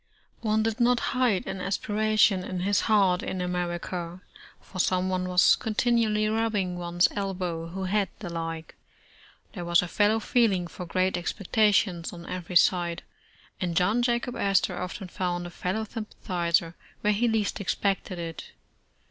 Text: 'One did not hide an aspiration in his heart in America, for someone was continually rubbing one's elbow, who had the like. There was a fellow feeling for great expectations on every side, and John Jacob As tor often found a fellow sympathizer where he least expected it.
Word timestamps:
'One 0.41 0.63
did 0.63 0.79
not 0.79 0.99
hide 1.13 1.45
an 1.45 1.61
aspiration 1.61 2.43
in 2.43 2.61
his 2.61 2.81
heart 2.89 3.21
in 3.21 3.39
America, 3.39 4.21
for 4.59 4.79
someone 4.79 5.29
was 5.29 5.55
continually 5.55 6.27
rubbing 6.27 6.75
one's 6.75 7.07
elbow, 7.11 7.67
who 7.67 7.83
had 7.83 8.09
the 8.17 8.31
like. 8.33 8.73
There 9.53 9.63
was 9.63 9.83
a 9.83 9.87
fellow 9.87 10.19
feeling 10.19 10.65
for 10.65 10.87
great 10.87 11.17
expectations 11.17 12.11
on 12.11 12.25
every 12.25 12.55
side, 12.55 13.03
and 13.61 13.75
John 13.77 14.01
Jacob 14.01 14.35
As 14.35 14.59
tor 14.59 14.81
often 14.81 15.07
found 15.07 15.45
a 15.45 15.51
fellow 15.51 15.83
sympathizer 15.83 16.73
where 17.01 17.13
he 17.13 17.27
least 17.27 17.61
expected 17.61 18.17
it. 18.17 18.53